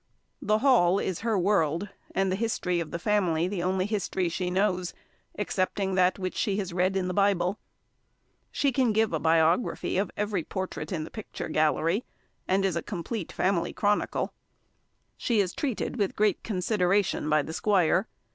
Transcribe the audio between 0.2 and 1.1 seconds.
The Hall